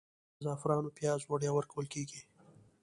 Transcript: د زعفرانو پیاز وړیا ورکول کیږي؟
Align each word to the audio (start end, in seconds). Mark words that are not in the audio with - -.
د 0.35 0.37
زعفرانو 0.45 0.95
پیاز 0.97 1.21
وړیا 1.25 1.51
ورکول 1.53 1.85
کیږي؟ 1.93 2.21